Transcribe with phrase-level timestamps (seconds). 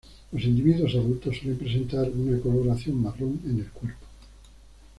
[0.31, 4.07] Los individuos adultos suelen presentar una coloración marrón en el cuerpo.